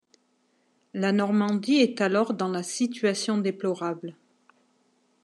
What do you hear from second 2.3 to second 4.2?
dans la situation déplorable.